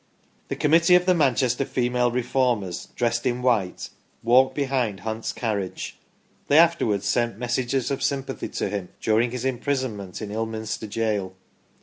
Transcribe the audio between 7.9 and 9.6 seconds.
of sympathy to him, during his